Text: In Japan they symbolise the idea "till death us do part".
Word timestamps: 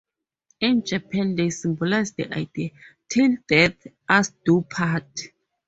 In 0.61 0.83
Japan 0.83 1.35
they 1.35 1.51
symbolise 1.51 2.13
the 2.13 2.33
idea 2.33 2.71
"till 3.07 3.37
death 3.47 3.85
us 4.09 4.31
do 4.43 4.63
part". 4.67 5.21